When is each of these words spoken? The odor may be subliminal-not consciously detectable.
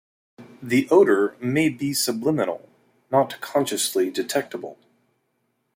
The 0.63 0.87
odor 0.89 1.37
may 1.39 1.69
be 1.69 1.93
subliminal-not 1.93 3.39
consciously 3.39 4.09
detectable. 4.09 4.79